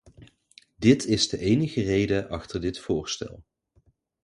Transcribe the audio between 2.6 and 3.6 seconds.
dit voorstel.